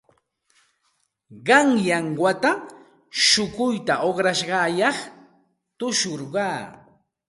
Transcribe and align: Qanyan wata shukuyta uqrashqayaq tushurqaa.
Qanyan 1.47 2.07
wata 2.21 2.51
shukuyta 3.27 3.93
uqrashqayaq 4.09 4.97
tushurqaa. 5.77 6.59